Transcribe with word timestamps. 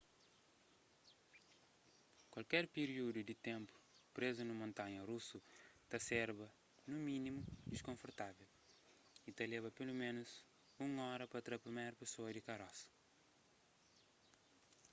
kualker 2.31 2.65
piríudu 2.75 3.19
di 3.25 3.35
ténpu 3.47 3.75
prézu 4.15 4.41
nun 4.45 4.59
montanha 4.63 5.01
rusu 5.11 5.37
ta 5.89 5.97
serba 6.09 6.47
nu 6.89 6.97
mínimu 7.09 7.41
diskonfortável 7.73 8.49
y 9.29 9.31
ta 9.37 9.43
leba 9.53 9.75
peloménus 9.77 10.31
un 10.85 10.89
óra 11.13 11.25
pa 11.31 11.39
tra 11.45 11.63
priméru 11.65 11.95
pesoa 11.97 12.29
di 12.33 12.41
karosa 12.47 12.87